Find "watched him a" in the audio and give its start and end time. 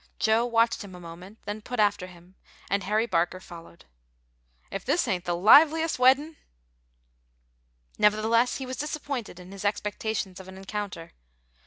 0.47-0.99